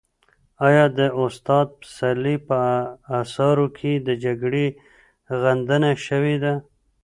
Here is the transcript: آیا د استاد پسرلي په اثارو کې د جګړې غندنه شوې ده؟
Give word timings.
آیا 0.67 0.85
د 0.97 0.99
استاد 1.21 1.67
پسرلي 1.79 2.35
په 2.47 2.57
اثارو 3.21 3.67
کې 3.77 3.91
د 4.07 4.09
جګړې 4.23 4.65
غندنه 5.41 5.91
شوې 6.07 6.35
ده؟ 6.43 6.53